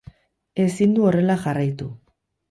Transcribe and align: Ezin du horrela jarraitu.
Ezin 0.63 0.95
du 0.99 1.05
horrela 1.09 1.35
jarraitu. 1.43 1.91